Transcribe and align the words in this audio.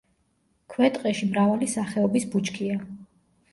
ქვეტყეში 0.75 1.29
მრავალი 1.35 1.69
სახეობის 1.75 2.27
ბუჩქია. 2.35 2.83